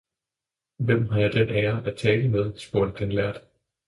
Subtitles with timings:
[0.77, 2.57] Hvem har jeg den ære at tale med?
[2.57, 3.39] spurgte den lærde.